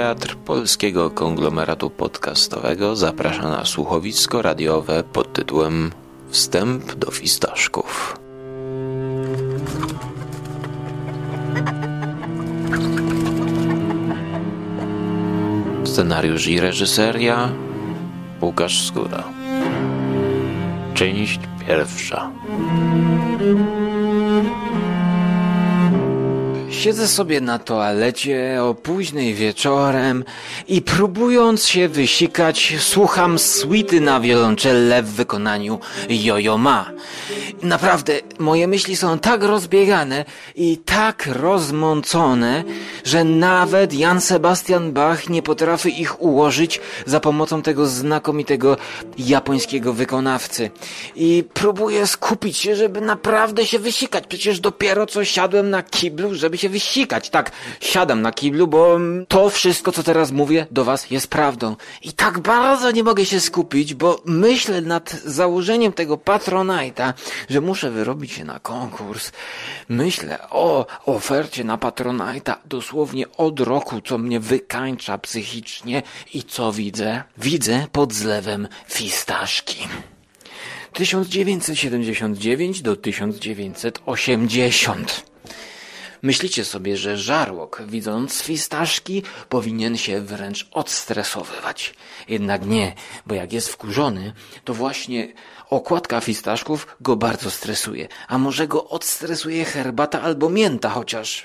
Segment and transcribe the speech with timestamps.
[0.00, 5.90] Teatr Polskiego Konglomeratu Podcastowego zaprasza na słuchowisko radiowe pod tytułem
[6.28, 8.18] Wstęp do fistaszków.
[15.84, 17.48] Scenariusz i reżyseria
[18.42, 19.24] Łukasz Skóra.
[20.94, 22.30] Część pierwsza.
[26.80, 30.24] Siedzę sobie na toalecie o późnej wieczorem
[30.68, 36.90] i próbując się wysikać, słucham suity na wioloncelle w wykonaniu Jojo Ma.
[37.62, 40.24] Naprawdę, moje myśli są tak rozbiegane
[40.56, 42.64] i tak rozmącone,
[43.04, 48.76] że nawet Jan Sebastian Bach nie potrafi ich ułożyć za pomocą tego znakomitego
[49.18, 50.70] japońskiego wykonawcy.
[51.16, 54.24] I próbuję skupić się, żeby naprawdę się wysikać.
[54.28, 57.30] Przecież dopiero co siadłem na kiblu, żeby się wysikać.
[57.30, 61.76] Tak, siadam na kiblu, bo to wszystko, co teraz mówię do was jest prawdą.
[62.02, 67.12] I tak bardzo nie mogę się skupić, bo myślę nad założeniem tego Patronite'a,
[67.50, 69.32] że muszę wyrobić się na konkurs.
[69.88, 76.02] Myślę o ofercie na Patronite'a dosłownie od roku, co mnie wykańcza psychicznie
[76.34, 77.22] i co widzę?
[77.38, 79.88] Widzę pod zlewem fistaszki.
[80.92, 85.29] 1979 do 1980.
[86.22, 91.94] Myślicie sobie, że żarłok, widząc fistaszki, powinien się wręcz odstresowywać.
[92.28, 92.94] Jednak nie,
[93.26, 94.32] bo jak jest wkurzony,
[94.64, 95.32] to właśnie
[95.70, 98.08] okładka fistaszków go bardzo stresuje.
[98.28, 101.44] A może go odstresuje herbata albo mięta chociaż.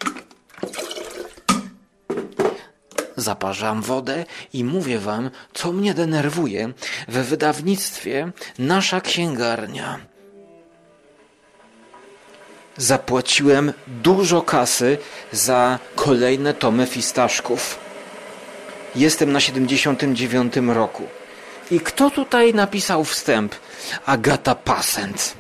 [3.18, 6.74] Zaparzam wodę i mówię wam, co mnie denerwuje
[7.08, 10.15] we wydawnictwie Nasza Księgarnia.
[12.78, 14.98] Zapłaciłem dużo kasy
[15.32, 17.80] za kolejne tomy fistaszków.
[18.96, 21.04] Jestem na 79 roku.
[21.72, 23.56] I kto tutaj napisał wstęp?
[24.06, 25.34] Agata Passent.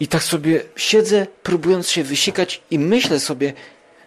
[0.00, 3.52] I tak sobie siedzę, próbując się wysikać i myślę sobie,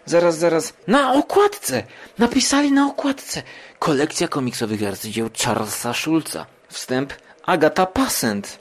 [0.06, 1.82] zaraz, zaraz, na okładce!
[2.18, 3.42] Napisali na okładce.
[3.78, 6.46] Kolekcja komiksowych arcydzieł Charlesa Schulza.
[6.68, 7.12] Wstęp
[7.46, 8.58] Agata Passent.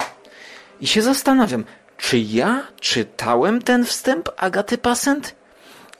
[0.82, 1.66] I się zastanawiam,
[2.04, 5.36] czy ja czytałem ten wstęp Agaty Passent?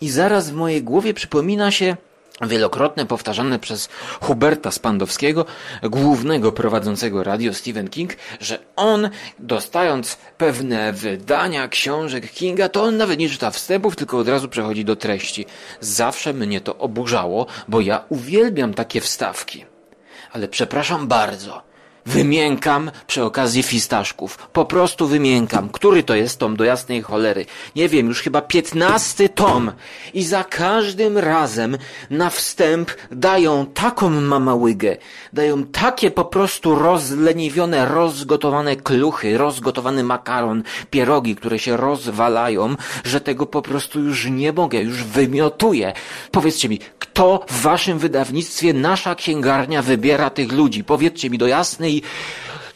[0.02, 1.98] I zaraz w mojej głowie przypomina się
[2.42, 3.90] wielokrotnie powtarzane przez
[4.22, 5.46] Huberta Spandowskiego,
[5.84, 9.10] głównego prowadzącego radio Stephen King, że on,
[9.40, 14.86] dostając pewne wydania książek Kinga, to on nawet nie czyta wstępów, tylko od razu przechodzi
[14.86, 15.46] do treści.
[15.80, 19.66] Zawsze mnie to oburzało, bo ja uwielbiam takie wstawki.
[20.32, 21.73] Ale przepraszam bardzo,
[22.06, 24.38] Wymiękam przy okazji fistaszków.
[24.38, 25.70] Po prostu wymiękam.
[25.70, 27.46] Który to jest tom do jasnej cholery?
[27.76, 29.72] Nie wiem, już chyba piętnasty tom.
[30.14, 31.78] I za każdym razem
[32.10, 34.98] na wstęp dają taką mamałygę.
[35.34, 43.46] Dają takie po prostu rozleniwione, rozgotowane kluchy, rozgotowany makaron, pierogi, które się rozwalają, że tego
[43.46, 45.94] po prostu już nie mogę, już wymiotuję.
[46.32, 50.84] Powiedzcie mi, kto w waszym wydawnictwie nasza księgarnia wybiera tych ludzi?
[50.84, 51.93] Powiedzcie mi do jasnej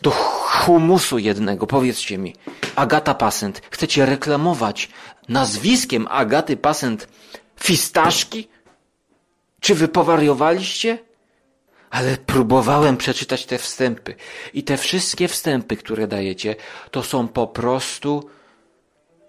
[0.01, 1.67] do humusu jednego.
[1.67, 2.35] Powiedzcie mi,
[2.75, 4.89] Agata Pasent, chcecie reklamować
[5.29, 7.07] nazwiskiem Agaty Pasent
[7.59, 8.47] fistaszki?
[9.59, 10.97] Czy wy powariowaliście?
[11.89, 14.15] Ale próbowałem przeczytać te wstępy.
[14.53, 16.55] I te wszystkie wstępy, które dajecie,
[16.91, 18.29] to są po prostu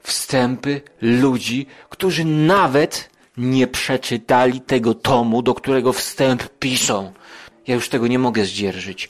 [0.02, 7.12] wstępy ludzi, którzy nawet nie przeczytali tego tomu, do którego wstęp piszą.
[7.68, 9.08] Ja już tego nie mogę zdzierżyć.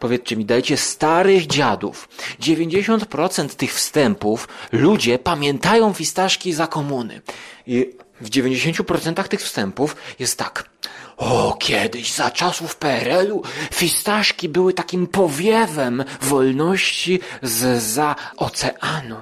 [0.00, 2.08] Powiedzcie mi, dajcie starych dziadów.
[2.40, 7.20] 90% tych wstępów ludzie pamiętają fistaszki za komuny.
[7.66, 7.90] I
[8.20, 10.70] w 90% tych wstępów jest tak.
[11.16, 19.16] O, kiedyś, za czasów PRL-u, fistaszki były takim powiewem wolności z za oceanu.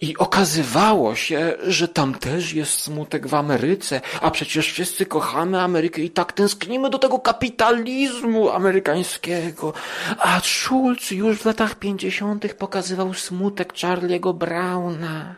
[0.00, 6.02] I okazywało się, że tam też jest smutek w Ameryce, a przecież wszyscy kochamy Amerykę
[6.02, 9.72] i tak tęsknimy do tego kapitalizmu amerykańskiego.
[10.18, 15.34] A Schulz już w latach pięćdziesiątych pokazywał smutek Charlie'ego Browna.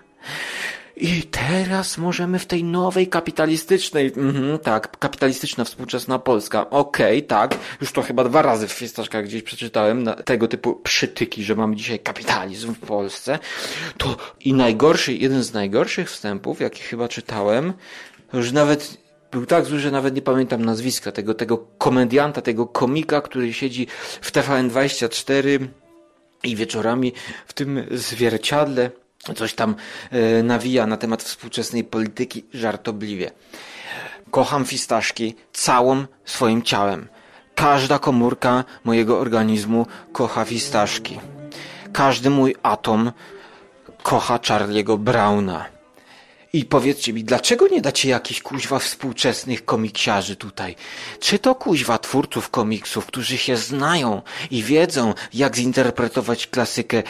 [0.97, 7.59] I teraz możemy w tej nowej kapitalistycznej, mhm, tak, kapitalistyczna współczesna Polska, okej, okay, tak,
[7.81, 11.77] już to chyba dwa razy w fiestaszkach gdzieś przeczytałem, na tego typu przytyki, że mamy
[11.77, 13.39] dzisiaj kapitalizm w Polsce,
[13.99, 17.73] to i najgorszy, jeden z najgorszych wstępów, jaki chyba czytałem,
[18.33, 23.21] już nawet był tak zły, że nawet nie pamiętam nazwiska tego, tego komedianta, tego komika,
[23.21, 23.87] który siedzi
[24.21, 25.67] w TVN24
[26.45, 27.13] i wieczorami
[27.47, 28.91] w tym zwierciadle
[29.35, 29.75] coś tam
[30.11, 33.31] e, nawija na temat współczesnej polityki żartobliwie.
[34.31, 37.09] Kocham fistaszki całym swoim ciałem.
[37.55, 41.21] Każda komórka mojego organizmu kocha fistaszki.
[41.93, 43.13] Każdy mój atom
[44.03, 45.82] kocha Charlie'ego Browna.
[46.55, 50.77] I powiedzcie mi, dlaczego nie dacie jakichś kuźwa współczesnych komiksiarzy tutaj?
[51.21, 57.03] Czy to kuźwa twórców komiksów, którzy się znają i wiedzą, jak zinterpretować klasykę y,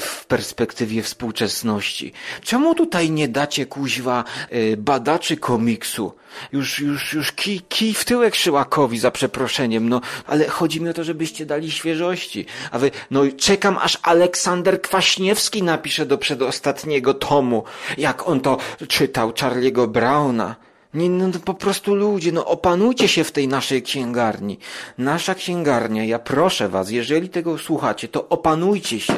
[0.00, 2.12] w perspektywie współczesności?
[2.42, 6.12] Czemu tutaj nie dacie kuźwa y, badaczy komiksu?
[6.52, 10.94] Już, już, już kij, kij w tyłek Szyłakowi za przeproszeniem, no, ale chodzi mi o
[10.94, 12.46] to, żebyście dali świeżości.
[12.70, 17.64] A wy, no, czekam aż Aleksander Kwaśniewski napisze do przedostatniego tomu,
[17.98, 20.56] jak on to czytał Charlie'ego Browna.
[20.94, 24.58] Nie, no, no po prostu ludzie, no opanujcie się w tej naszej księgarni.
[24.98, 29.14] Nasza księgarnia, ja proszę was, jeżeli tego słuchacie, to opanujcie się.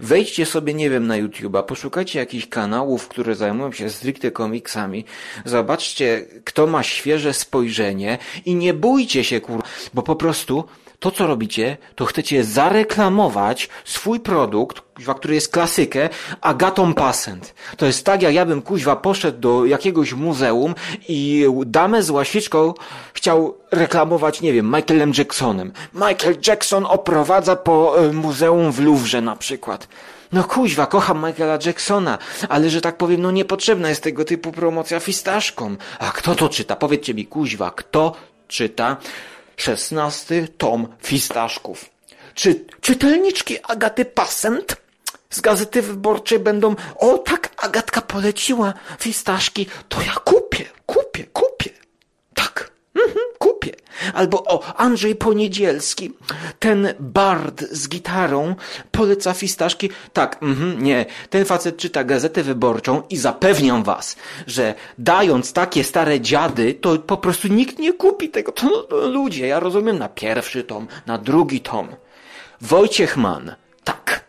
[0.00, 5.04] Wejdźcie sobie, nie wiem, na YouTube'a, poszukajcie jakichś kanałów, które zajmują się stricte komiksami.
[5.44, 9.62] Zobaczcie, kto ma świeże spojrzenie i nie bójcie się, kur...
[9.94, 10.64] bo po prostu
[10.98, 16.08] to, co robicie, to chcecie zareklamować swój produkt, kuźwa, który jest klasykę,
[16.40, 17.54] Agatą Passent.
[17.76, 20.74] To jest tak, jak ja bym kuźwa poszedł do jakiegoś muzeum
[21.08, 22.74] i damę z łasiczką
[23.12, 25.72] chciał reklamować, nie wiem, Michaelem Jacksonem.
[25.94, 29.88] Michael Jackson oprowadza po e, muzeum w Louvre na przykład.
[30.32, 35.00] No kuźwa, kocham Michaela Jacksona, ale że tak powiem, no niepotrzebna jest tego typu promocja
[35.00, 35.78] fistaszkom.
[35.98, 36.76] A kto to czyta?
[36.76, 38.12] Powiedzcie mi, kuźwa, kto
[38.48, 38.96] czyta
[39.56, 41.90] szesnasty tom fistaszków?
[42.34, 44.76] Czy czytelniczki Agaty Passent
[45.30, 50.64] z Gazety Wyborczej będą, o tak, Agatka poleciła fistaszki, to ja kupię,
[51.32, 51.70] kupię.
[52.34, 53.72] Tak, mhm, kupię.
[54.14, 56.12] Albo o, Andrzej Poniedzielski,
[56.58, 58.54] ten bard z gitarą,
[58.90, 59.90] poleca fistaszki.
[60.12, 64.16] Tak, mhm, nie, ten facet czyta Gazetę Wyborczą i zapewniam was,
[64.46, 68.52] że dając takie stare dziady, to po prostu nikt nie kupi tego.
[68.52, 71.88] To, ludzie, ja rozumiem, na pierwszy tom, na drugi tom.
[72.60, 73.54] Wojciech Mann,
[73.84, 74.24] tak,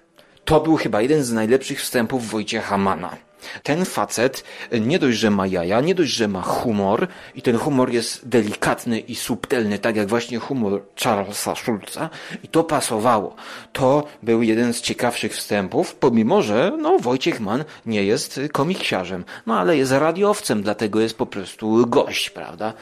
[0.45, 3.26] to był chyba jeden z najlepszych wstępów Wojciecha Mana.
[3.63, 7.91] Ten facet nie dość, że ma jaja, nie dość, że ma humor i ten humor
[7.91, 12.09] jest delikatny i subtelny, tak jak właśnie humor Charlesa Schulza
[12.43, 13.35] i to pasowało.
[13.73, 19.59] To był jeden z ciekawszych wstępów, pomimo, że no, Wojciech Mann nie jest komiksiarzem, no
[19.59, 22.73] ale jest radiowcem, dlatego jest po prostu gość, prawda?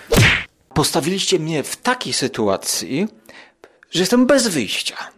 [0.73, 3.07] Postawiliście mnie w takiej sytuacji,
[3.91, 5.14] że jestem bez wyjścia.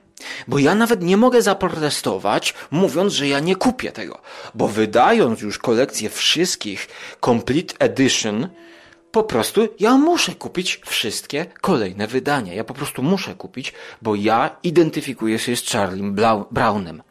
[0.47, 4.21] Bo ja nawet nie mogę zaprotestować, mówiąc, że ja nie kupię tego.
[4.56, 6.88] Bo wydając już kolekcję wszystkich
[7.21, 8.47] Complete Edition,
[9.12, 12.53] po prostu ja muszę kupić wszystkie kolejne wydania.
[12.53, 16.12] Ja po prostu muszę kupić, bo ja identyfikuję się z Charlie
[16.51, 17.03] Brownem.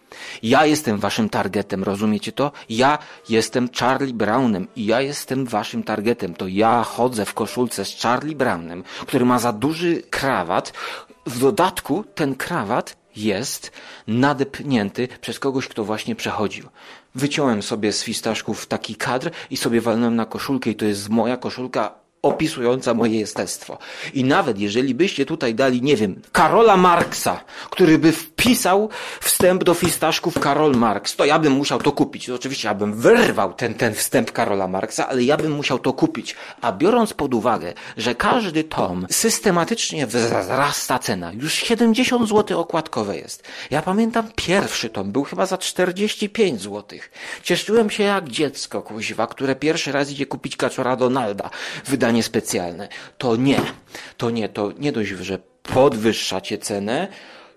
[0.43, 2.53] Ja jestem waszym targetem, rozumiecie to?
[2.69, 2.99] Ja
[3.29, 6.35] jestem Charlie Brownem i ja jestem waszym targetem.
[6.35, 10.73] To ja chodzę w koszulce z Charlie Brownem, który ma za duży krawat.
[11.27, 13.73] W dodatku ten krawat jest
[14.07, 16.69] nadepnięty przez kogoś, kto właśnie przechodził.
[17.15, 21.37] Wyciąłem sobie z fistaszków taki kadr i sobie walnąłem na koszulkę i to jest moja
[21.37, 23.79] koszulka opisująca moje jestestwo.
[24.15, 27.41] I nawet jeżeli byście tutaj dali, nie wiem, Karola Marksa,
[27.71, 28.91] który by wpisał
[29.21, 32.31] wstęp do fistaszków Karol Marx, to ja bym musiał to kupić.
[32.31, 36.37] Oczywiście ja bym wyrwał ten, ten wstęp Karola Marksa, ale ja bym musiał to kupić.
[36.61, 43.43] A biorąc pod uwagę, że każdy tom systematycznie wzrasta cena, już 70 zł okładkowe jest.
[43.71, 46.99] Ja pamiętam pierwszy tom, był chyba za 45 zł.
[47.43, 51.51] Cieszyłem się jak dziecko, kuźwa, które pierwszy raz idzie kupić kaczora Donalda.
[51.85, 52.89] Wydanie wydanie specjalne.
[53.19, 53.61] To nie.
[54.17, 54.49] To nie.
[54.49, 57.09] To nie dość, że podwyższacie cenę,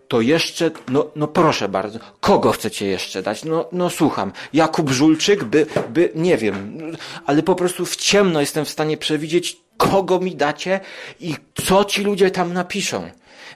[0.08, 3.46] to jeszcze, no, no proszę bardzo, kogo chcecie jeszcze dać?
[3.46, 4.32] No, no słucham.
[4.54, 6.82] Jakub Żulczyk by, by, nie wiem,
[7.25, 10.80] ale po prostu w ciemno jestem w stanie przewidzieć, kogo mi dacie
[11.20, 11.36] i
[11.66, 13.10] co ci ludzie tam napiszą.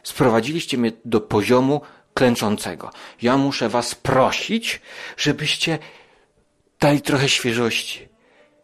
[0.03, 1.81] Sprowadziliście mnie do poziomu
[2.13, 2.91] klęczącego.
[3.21, 4.81] Ja muszę was prosić,
[5.17, 5.79] żebyście
[6.79, 8.13] dali trochę świeżości.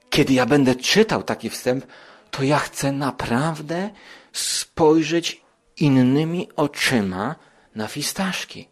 [0.09, 1.85] Kiedy ja będę czytał taki wstęp,
[2.31, 3.89] to ja chcę naprawdę
[4.33, 5.41] spojrzeć
[5.77, 7.35] innymi oczyma
[7.75, 8.67] na fistaszki.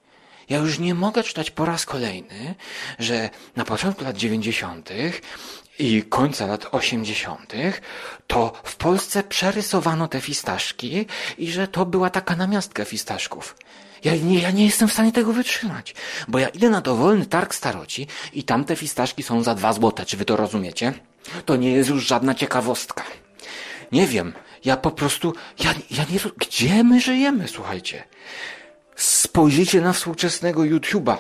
[0.50, 2.56] Ja już nie mogę czytać po raz kolejny,
[3.00, 4.90] że na początku lat 90.
[5.80, 7.54] i końca lat 80.
[8.28, 11.06] to w Polsce przerysowano te fistaszki
[11.38, 13.56] i że to była taka namiastka fistaszków.
[14.04, 15.96] Ja nie, ja nie jestem w stanie tego wytrzymać,
[16.28, 20.06] bo ja idę na dowolny targ staroci i tam te fistaszki są za dwa złote.
[20.06, 20.94] Czy wy to rozumiecie?
[21.46, 23.04] To nie jest już żadna ciekawostka.
[23.92, 24.34] Nie wiem.
[24.66, 28.04] Ja po prostu, ja, ja nie wiem, gdzie my żyjemy, słuchajcie.
[28.96, 31.18] Spojrzyjcie na współczesnego YouTube'a.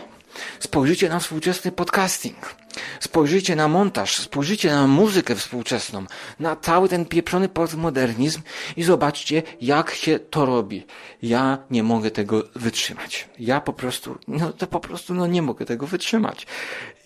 [0.59, 2.55] Spojrzyjcie na współczesny podcasting.
[2.99, 6.05] spojrzyjcie na montaż, spojrzyjcie na muzykę współczesną,
[6.39, 8.41] na cały ten pieprzony postmodernizm
[8.77, 10.85] i zobaczcie, jak się to robi.
[11.21, 13.29] Ja nie mogę tego wytrzymać.
[13.39, 16.47] Ja po prostu, no to po prostu, no nie mogę tego wytrzymać.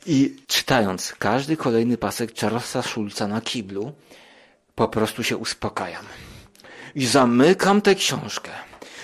[0.06, 3.92] I czytając każdy kolejny pasek Charlesa Schulza na kiblu,
[4.82, 6.06] po prostu się uspokajam.
[6.96, 8.52] I zamykam tę książkę.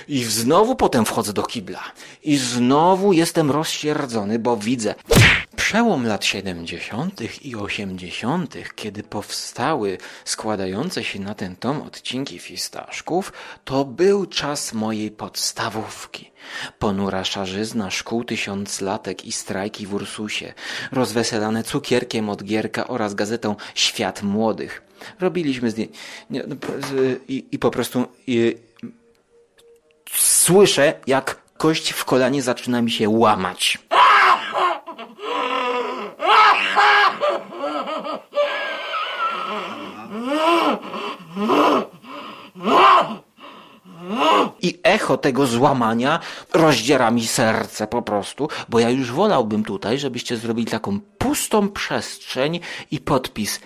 [0.07, 1.83] I znowu potem wchodzę do kibla.
[2.23, 4.95] I znowu jestem rozsierdzony, bo widzę
[5.55, 7.45] przełom lat 70.
[7.45, 13.33] i 80., kiedy powstały składające się na ten tom odcinki fistaszków,
[13.65, 16.31] to był czas mojej podstawówki.
[16.79, 20.53] Ponura szarzyzna szkół tysiąclatek i strajki w Ursusie,
[20.91, 24.86] rozweselane cukierkiem od Gierka oraz gazetą Świat Młodych.
[25.19, 25.99] Robiliśmy zdjęcia
[26.29, 26.55] no,
[27.27, 28.55] i, i po prostu i,
[30.15, 33.79] słyszę, jak kość w kolanie zaczyna mi się łamać.
[44.61, 46.19] I echo tego złamania
[46.53, 52.59] rozdziera mi serce po prostu, bo ja już wolałbym tutaj, żebyście zrobili taką pustą przestrzeń
[52.91, 53.59] i podpis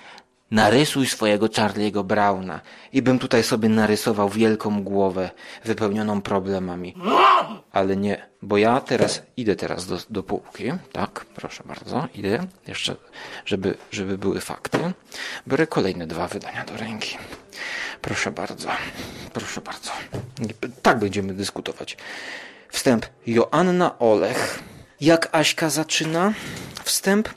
[0.52, 2.62] narysuj swojego Charlie'ego Browna.
[2.94, 5.30] I bym tutaj sobie narysował wielką głowę
[5.66, 6.96] wypełnioną problemami.
[7.72, 12.96] Ale nie, bo ja teraz idę teraz do, do półki, tak, proszę bardzo, idę, jeszcze,
[13.46, 14.80] żeby, żeby były fakty.
[15.48, 17.18] Biorę kolejne dwa wydania do ręki.
[18.02, 18.70] Proszę bardzo,
[19.34, 19.92] proszę bardzo.
[20.82, 21.98] Tak będziemy dyskutować.
[22.70, 24.71] Wstęp Joanna Olech.
[25.02, 26.34] Jak Aśka zaczyna?
[26.84, 27.30] Wstęp.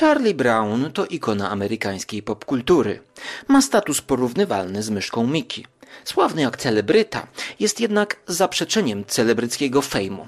[0.00, 3.00] Charlie Brown to ikona amerykańskiej popkultury.
[3.48, 5.64] Ma status porównywalny z myszką Mickey.
[6.04, 7.26] Sławny jak celebryta,
[7.60, 10.26] jest jednak zaprzeczeniem celebryckiego fejmu.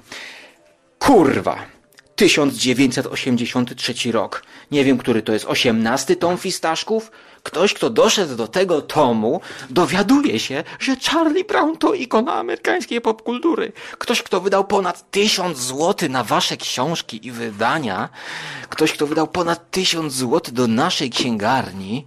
[0.99, 1.65] Kurwa!
[2.15, 4.43] 1983 rok.
[4.71, 7.11] Nie wiem, który to jest 18 tom fistaszków.
[7.45, 13.71] Ktoś, kto doszedł do tego tomu, dowiaduje się, że Charlie Brown to ikona amerykańskiej popkultury.
[13.97, 18.09] Ktoś, kto wydał ponad tysiąc złotych na wasze książki i wydania,
[18.69, 22.05] ktoś, kto wydał ponad tysiąc złotych do naszej księgarni,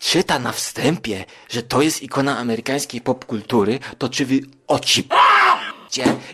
[0.00, 5.08] czyta na wstępie, że to jest ikona amerykańskiej popkultury, to czy wy oci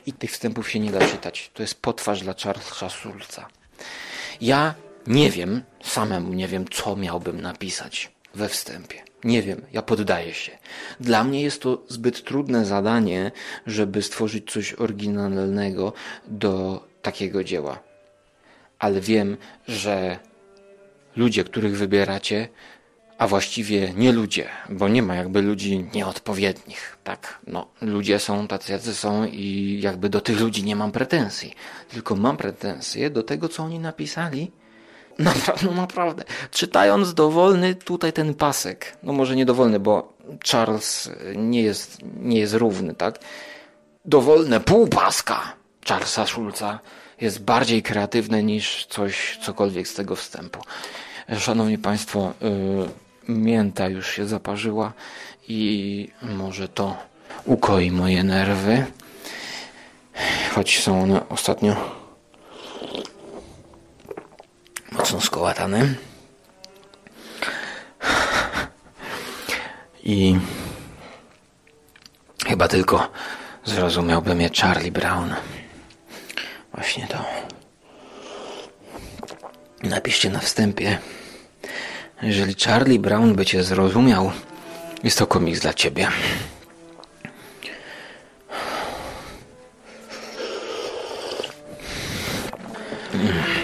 [0.06, 1.50] i tych wstępów się nie da czytać.
[1.54, 3.46] To jest potwarz dla Charlesa Schulza.
[4.40, 4.74] Ja
[5.06, 9.02] nie wiem, samemu nie wiem, co miałbym napisać we wstępie.
[9.24, 10.52] Nie wiem, ja poddaję się.
[11.00, 13.32] Dla mnie jest to zbyt trudne zadanie,
[13.66, 15.92] żeby stworzyć coś oryginalnego
[16.28, 17.78] do takiego dzieła.
[18.78, 19.36] Ale wiem,
[19.68, 20.18] że
[21.16, 22.48] ludzie, których wybieracie,
[23.18, 27.38] a właściwie nie ludzie, bo nie ma jakby ludzi nieodpowiednich, tak?
[27.46, 31.54] No, ludzie są tacy, jacy są i jakby do tych ludzi nie mam pretensji,
[31.88, 34.52] tylko mam pretensje do tego, co oni napisali.
[35.18, 36.24] Naprawdę, no naprawdę.
[36.50, 40.12] Czytając dowolny tutaj ten pasek, no może nie dowolny, bo
[40.50, 43.18] Charles nie jest, nie jest równy, tak?
[44.04, 45.40] Dowolne półpaska
[45.86, 46.78] Charlesa Schulza
[47.20, 50.60] jest bardziej kreatywne niż coś, cokolwiek z tego wstępu.
[51.38, 54.92] Szanowni Państwo, yy, mięta już się zaparzyła
[55.48, 56.96] i może to
[57.44, 58.86] ukoi moje nerwy.
[60.54, 62.03] Choć są one ostatnio
[65.06, 65.94] są skołatane.
[70.04, 70.36] I
[72.46, 73.10] chyba tylko
[73.64, 75.34] zrozumiałby mnie Charlie Brown.
[76.74, 77.24] Właśnie to.
[79.82, 80.98] Napiszcie na wstępie.
[82.22, 84.32] Jeżeli Charlie Brown by cię zrozumiał,
[85.04, 86.08] jest to komiks dla ciebie.
[93.14, 93.63] Mm.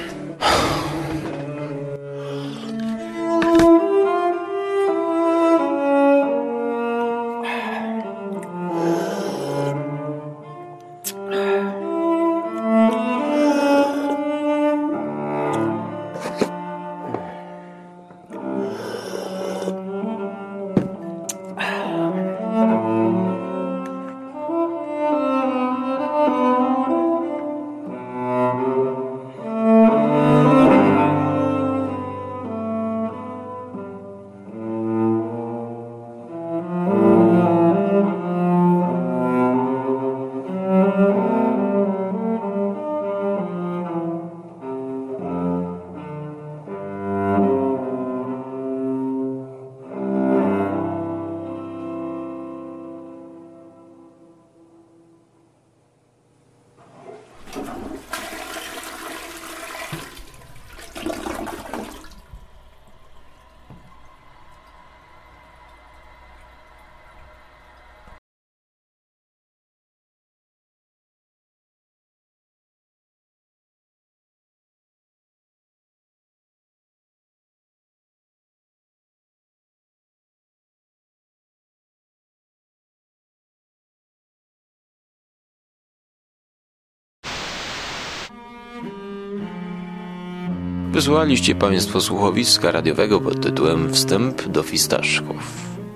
[90.93, 95.37] Wysłuchaliście Państwo słuchowiska radiowego pod tytułem Wstęp do Fistaszków.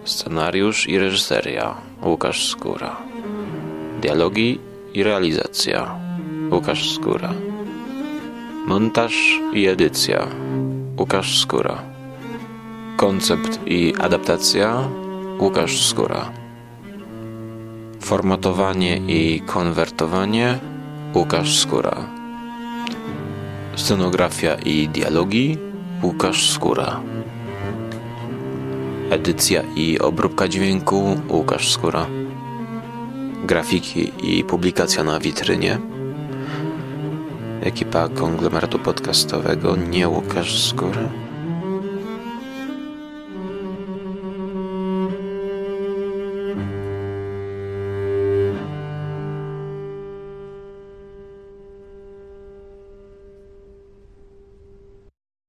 [0.05, 2.97] Scenariusz i reżyseria Łukasz Skóra.
[4.03, 4.59] Dialogi
[4.95, 5.95] i realizacja
[6.53, 7.35] Łukasz Skóra.
[8.67, 10.27] Montaż i edycja
[10.99, 11.83] Łukasz Skóra.
[12.97, 14.89] Koncept i adaptacja
[15.41, 16.31] Łukasz Skóra.
[18.01, 20.59] Formatowanie i konwertowanie
[21.15, 22.14] Łukasz Skóra.
[23.77, 25.59] Scenografia i dialogi
[26.03, 27.01] Łukasz Skóra.
[29.11, 32.07] Edycja i obróbka dźwięku Łukasz Skóra.
[33.45, 35.79] Grafiki i publikacja na witrynie
[37.63, 41.24] ekipa konglomeratu podcastowego nie Łukasz Skóra.